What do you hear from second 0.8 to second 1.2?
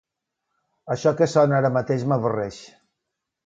Això